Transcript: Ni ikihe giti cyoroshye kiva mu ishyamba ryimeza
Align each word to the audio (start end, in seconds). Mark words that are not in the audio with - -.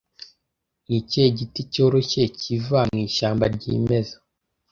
Ni 0.87 0.95
ikihe 1.01 1.27
giti 1.37 1.61
cyoroshye 1.71 2.23
kiva 2.39 2.79
mu 2.91 2.97
ishyamba 3.07 3.43
ryimeza 3.55 4.15